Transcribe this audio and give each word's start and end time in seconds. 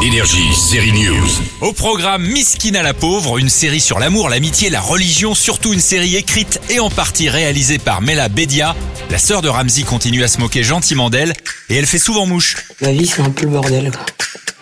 Énergie, 0.00 0.54
série 0.54 0.92
News. 0.92 1.26
Au 1.60 1.72
programme 1.72 2.24
Miskina 2.24 2.84
la 2.84 2.94
pauvre, 2.94 3.38
une 3.38 3.48
série 3.48 3.80
sur 3.80 3.98
l'amour, 3.98 4.28
l'amitié, 4.28 4.70
la 4.70 4.80
religion, 4.80 5.34
surtout 5.34 5.72
une 5.72 5.80
série 5.80 6.14
écrite 6.14 6.60
et 6.70 6.78
en 6.78 6.88
partie 6.88 7.28
réalisée 7.28 7.78
par 7.78 8.00
Mela 8.00 8.28
Bedia. 8.28 8.76
La 9.10 9.18
sœur 9.18 9.42
de 9.42 9.48
Ramsey 9.48 9.82
continue 9.82 10.22
à 10.22 10.28
se 10.28 10.38
moquer 10.38 10.62
gentiment 10.62 11.10
d'elle 11.10 11.32
et 11.68 11.74
elle 11.74 11.86
fait 11.86 11.98
souvent 11.98 12.26
mouche. 12.26 12.56
Ma 12.80 12.92
vie, 12.92 13.08
c'est 13.08 13.22
un 13.22 13.30
peu 13.30 13.42
le 13.46 13.50
bordel. 13.50 13.90
quoi. 13.90 14.06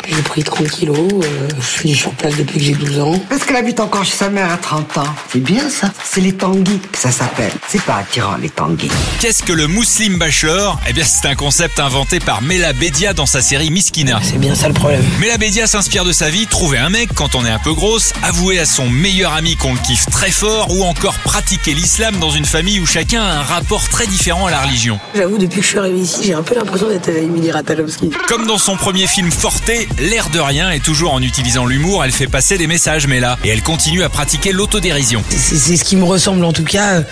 J'ai 0.09 0.23
pris 0.23 0.43
30 0.45 0.71
kilos, 0.71 0.97
euh, 0.99 1.49
je 1.61 1.67
suis 1.67 1.95
sur 1.95 2.13
place 2.13 2.37
depuis 2.37 2.59
que 2.59 2.65
j'ai 2.65 2.75
12 2.75 3.01
ans. 3.01 3.21
Parce 3.29 3.45
qu'elle 3.45 3.57
habite 3.57 3.81
encore 3.81 4.05
chez 4.05 4.17
sa 4.17 4.29
mère 4.29 4.51
à 4.51 4.57
30 4.57 4.99
ans. 4.99 5.07
C'est 5.33 5.41
bien 5.43 5.69
ça. 5.69 5.91
C'est 6.05 6.21
les 6.21 6.33
tanguis 6.33 6.81
que 6.93 6.99
ça 6.99 7.11
s'appelle. 7.11 7.53
C'est 7.69 7.83
pas 7.83 7.97
attirant 7.97 8.37
les 8.37 8.51
tanguis. 8.51 8.91
Qu'est-ce 9.21 9.43
que 9.43 9.53
le 9.53 9.67
Muslim 9.67 10.19
Bachelor? 10.19 10.79
Eh 10.89 10.93
bien 10.93 11.05
c'est 11.05 11.27
un 11.27 11.35
concept 11.35 11.81
inventé 11.81 12.21
par 12.21 12.43
Mela 12.43 12.73
Bedia 12.73 13.15
dans 13.15 13.27
sa 13.27 13.43
série 13.43 13.71
Miskina. 13.71 14.21
C'est 14.23 14.39
bien 14.39 14.55
ça 14.55 14.69
le 14.69 14.75
problème. 14.75 15.05
Mela 15.21 15.39
Bedia 15.39 15.67
s'inspire 15.67 16.05
de 16.05 16.13
sa 16.13 16.31
vie, 16.31 16.47
trouver 16.47 16.79
un 16.79 16.89
mec 16.91 17.11
quand 17.15 17.35
on 17.35 17.45
est 17.45 17.51
un 17.51 17.59
peu 17.59 17.73
grosse, 17.73 18.13
avouer 18.23 18.59
à 18.61 18.67
son 18.67 18.89
meilleur 18.89 19.33
ami 19.33 19.57
qu'on 19.57 19.73
le 19.73 19.81
kiffe 19.81 20.07
très 20.11 20.31
fort 20.31 20.69
ou 20.71 20.85
encore 20.85 21.15
pratiquer 21.15 21.75
l'islam 21.75 22.17
dans 22.21 22.31
une 22.31 22.45
famille 22.45 22.79
où 22.79 22.87
chacun 22.87 23.23
a 23.23 23.39
un 23.39 23.43
rapport 23.43 23.89
très 23.89 24.07
différent 24.07 24.47
à 24.47 24.51
la 24.51 24.63
religion. 24.63 25.01
J'avoue, 25.15 25.39
depuis 25.39 25.61
que 25.61 25.65
je 25.65 25.71
suis 25.71 25.79
arrivé 25.79 25.99
ici, 25.99 26.21
j'ai 26.23 26.35
un 26.35 26.43
peu 26.43 26.55
l'impression 26.55 26.89
d'être 26.89 27.09
Emily 27.09 27.51
Ratajkowski. 27.51 28.11
Comme 28.29 28.47
dans 28.47 28.59
son 28.59 28.77
premier 28.77 29.07
film 29.07 29.31
Forte, 29.31 29.71
l'air 29.99 30.31
de 30.31 30.41
rien 30.41 30.71
et 30.71 30.81
toujours 30.81 31.13
en 31.15 31.23
utilisant 31.23 31.67
l'humour, 31.67 32.05
elle 32.05 32.13
fait 32.13 32.27
passer 32.27 32.59
des 32.59 32.67
messages 32.67 33.07
Mela 33.07 33.39
et 33.45 33.49
elle 33.49 33.63
continue 33.63 34.03
à 34.03 34.09
pratiquer 34.09 34.53
l'autodérision. 34.53 35.23
C'est 35.31 35.77
ce 35.77 35.85
qui 35.85 35.97
me 35.97 36.05
ressemble 36.05 36.45
en 36.45 36.53
tout 36.53 36.65
cas. 36.65 37.03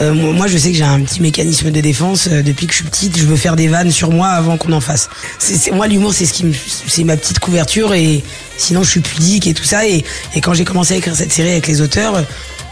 Euh, 0.00 0.12
moi, 0.12 0.48
je 0.48 0.58
sais 0.58 0.72
que 0.72 0.76
j'ai 0.76 0.82
un 0.82 1.00
petit 1.02 1.20
mécanisme 1.20 1.70
de 1.70 1.80
défense. 1.80 2.28
Euh, 2.28 2.42
depuis 2.42 2.66
que 2.66 2.72
je 2.72 2.78
suis 2.78 2.84
petite, 2.84 3.16
je 3.16 3.24
veux 3.24 3.36
faire 3.36 3.54
des 3.54 3.68
vannes 3.68 3.92
sur 3.92 4.10
moi 4.10 4.28
avant 4.28 4.56
qu'on 4.56 4.72
en 4.72 4.80
fasse. 4.80 5.08
C'est 5.38 5.70
moi, 5.70 5.86
l'humour, 5.86 6.12
c'est 6.12 6.26
ce 6.26 6.32
qui 6.32 6.44
c'est 6.88 7.04
ma 7.04 7.16
petite 7.16 7.38
couverture 7.38 7.94
et 7.94 8.24
sinon, 8.56 8.82
je 8.82 8.90
suis 8.90 9.00
pudique 9.00 9.46
et 9.46 9.54
tout 9.54 9.62
ça. 9.62 9.86
Et, 9.86 10.04
et 10.34 10.40
quand 10.40 10.52
j'ai 10.52 10.64
commencé 10.64 10.94
à 10.94 10.96
écrire 10.96 11.14
cette 11.14 11.32
série 11.32 11.52
avec 11.52 11.68
les 11.68 11.80
auteurs, 11.80 12.24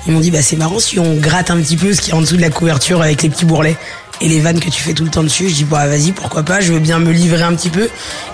ils 0.06 0.12
m'ont 0.12 0.18
dit, 0.18 0.32
bah, 0.32 0.42
c'est 0.42 0.56
marrant 0.56 0.80
si 0.80 0.98
on 0.98 1.14
gratte 1.14 1.52
un 1.52 1.60
petit 1.60 1.76
peu 1.76 1.94
ce 1.94 2.00
qui 2.00 2.10
est 2.10 2.14
en 2.14 2.22
dessous 2.22 2.36
de 2.36 2.40
la 2.40 2.50
couverture 2.50 3.00
avec 3.00 3.22
les 3.22 3.28
petits 3.28 3.44
bourrelets 3.44 3.76
et 4.20 4.28
les 4.28 4.40
vannes 4.40 4.60
que 4.60 4.70
tu 4.70 4.82
fais 4.82 4.92
tout 4.94 5.04
le 5.04 5.10
temps 5.10 5.22
dessus. 5.22 5.48
Je 5.48 5.54
dis, 5.54 5.64
bah, 5.64 5.86
vas-y, 5.88 6.12
pourquoi 6.12 6.42
pas, 6.42 6.60
je 6.60 6.72
veux 6.72 6.78
bien 6.80 6.98
me 6.98 7.10
livrer 7.12 7.42
un 7.42 7.54
petit 7.54 7.70
peu. 7.70 7.88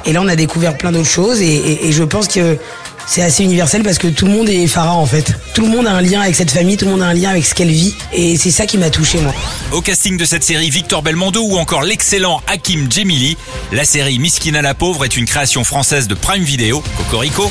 Et 0.05 0.13
là, 0.13 0.21
on 0.23 0.29
a 0.29 0.37
découvert 0.37 0.77
plein 0.77 0.93
d'autres 0.93 1.09
choses 1.09 1.41
et, 1.41 1.47
et- 1.47 1.89
et 1.89 1.93
je 1.93 2.03
pense 2.05 2.29
que 2.29 2.59
c'est 3.07 3.23
assez 3.23 3.43
universel 3.43 3.83
parce 3.83 3.97
que 3.97 4.09
tout 4.09 4.27
le 4.27 4.33
monde 4.33 4.51
est 4.51 4.67
pharaon 4.67 4.99
en 5.01 5.07
fait. 5.07 5.33
Tout 5.55 5.63
le 5.63 5.69
monde 5.69 5.87
a 5.87 5.93
un 5.93 6.03
lien 6.03 6.21
avec 6.21 6.35
cette 6.35 6.51
famille, 6.51 6.77
tout 6.77 6.85
le 6.85 6.91
monde 6.91 7.01
a 7.03 7.07
un 7.07 7.15
lien 7.15 7.31
avec 7.31 7.47
ce 7.47 7.55
qu'elle 7.55 7.71
vit 7.71 7.95
et 8.13 8.37
c'est 8.37 8.51
ça 8.51 8.67
qui 8.67 8.77
m'a 8.77 8.91
touché 8.91 9.19
moi. 9.21 9.33
Au 9.73 9.81
casting 9.81 10.19
de 10.19 10.27
cette 10.27 10.45
série, 10.45 10.69
Victor 10.69 11.03
Belmondo 11.03 11.41
ou 11.43 11.57
encore 11.57 11.81
l'excellent 11.83 12.43
Hakim 12.47 12.87
Djemili. 12.93 13.39
La 13.73 13.87
série 13.87 14.19
Miskina 14.19 14.61
la 14.61 14.75
pauvre 14.75 15.07
est 15.07 15.17
une 15.17 15.25
création 15.25 15.65
française 15.65 16.07
de 16.07 16.15
Prime 16.15 16.45
Video, 16.45 16.83
Cocorico. 16.99 17.51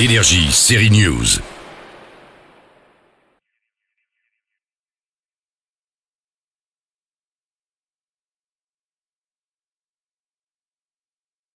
Énergie, 0.00 0.48
série 0.52 0.90
News. 0.90 1.26